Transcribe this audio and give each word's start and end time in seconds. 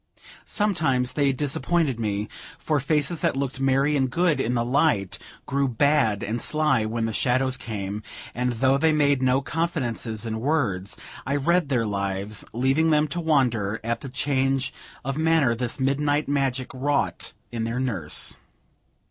Sometimes 0.47 1.13
they 1.13 1.31
disappointed 1.31 1.99
me, 1.99 2.27
for 2.57 2.79
faces 2.79 3.21
that 3.21 3.37
looked 3.37 3.59
merry 3.59 3.95
and 3.95 4.09
good 4.09 4.39
in 4.41 4.55
the 4.55 4.65
light, 4.65 5.19
grew 5.45 5.67
bad 5.67 6.23
and 6.23 6.41
sly 6.41 6.85
when 6.85 7.05
the 7.05 7.13
shadows 7.13 7.55
came; 7.55 8.01
and 8.33 8.53
though 8.53 8.79
they 8.79 8.93
made 8.93 9.21
no 9.21 9.41
confidences 9.41 10.25
in 10.25 10.39
words, 10.39 10.97
I 11.23 11.35
read 11.35 11.69
their 11.69 11.85
lives, 11.85 12.43
leaving 12.51 12.89
them 12.89 13.07
to 13.09 13.21
wonder 13.21 13.79
at 13.83 13.99
the 13.99 14.09
change 14.09 14.73
of 15.05 15.19
manner 15.19 15.53
this 15.53 15.79
midnight 15.79 16.27
magic 16.27 16.73
wrought 16.73 17.33
in 17.51 17.63
their 17.65 17.79
nurse. 17.79 18.39